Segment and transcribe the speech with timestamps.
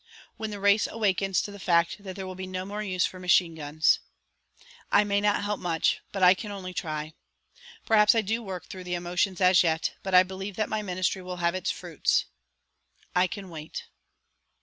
[0.37, 3.53] When the race awakens to that fact there will be no more use for machine
[3.53, 3.99] guns.
[4.91, 7.13] I may not help much, but I can only try.
[7.85, 10.81] Perhaps I do only work through the emotions as yet, but I believe that my
[10.81, 12.25] ministry will have its fruits.
[13.15, 13.83] I can wait."